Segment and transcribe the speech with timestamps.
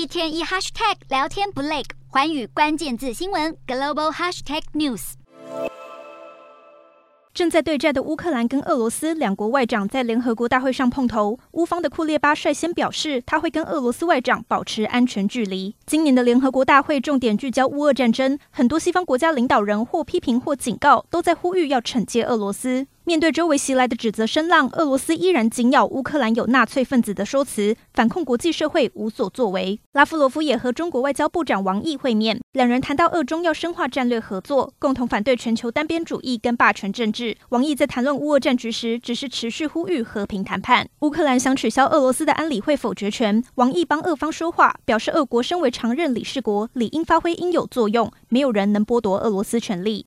[0.00, 5.12] 一天一 hashtag 聊天不累，寰宇关键字新闻 global hashtag news。
[7.34, 15.76] 正在对战的乌克兰跟俄罗斯两国外长在联合国大会上碰头，乌方的库列巴率先表示，他会跟俄罗斯外长保持安全距离。
[15.84, 22.86] 今年的联合国大会重点聚焦乌俄战争，很多西方国家领导人或批评或警告，都在呼吁要惩戒俄罗斯。
[23.10, 29.80] 面对周围袭来的指责声浪，俄罗斯依然紧咬乌克兰有纳粹分子的说辞，反控国际社会无所作为。
[29.94, 37.36] 拉夫罗夫也和中国外交部长王毅会面，两人谈到俄中要深化战略合作，共同反对全球单边主义跟霸权政治。
[37.48, 40.86] 王毅在谈论乌俄战局时，只是持续呼吁和平谈判。
[41.00, 49.98] 乌克兰想取消俄罗斯的安理会否决权，王毅帮俄方说话，表示俄国身为常任理事国，理应发挥应有作用，没有人能剥夺俄罗斯权利。